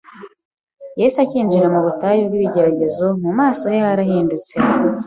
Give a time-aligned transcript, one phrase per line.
[1.01, 4.53] Yesu acyinjira mu butayu bw’ibigeragezo, mu maso he harahindutse.